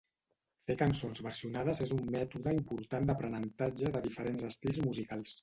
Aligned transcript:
Fer 0.69 0.75
cançons 0.77 1.21
versionades 1.25 1.81
és 1.85 1.93
un 1.97 2.01
mètode 2.15 2.55
important 2.61 3.07
d'aprenentatge 3.11 3.93
de 3.99 4.03
diferents 4.09 4.49
estils 4.51 4.83
musicals. 4.89 5.39